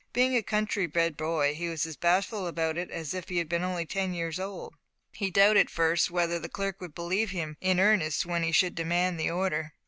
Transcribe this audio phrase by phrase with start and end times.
[0.13, 3.47] Being a country bred boy, he was as bashful about it as if he had
[3.47, 4.73] been only ten years old.
[5.11, 9.19] He doubted, first, whether the clerk would believe him in earnest when he should demand
[9.19, 9.75] the order.